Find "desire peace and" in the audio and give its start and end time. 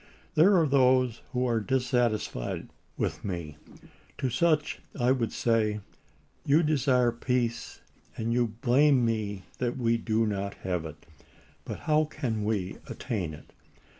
6.63-8.33